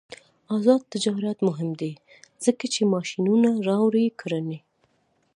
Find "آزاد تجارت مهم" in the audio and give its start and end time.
0.55-1.69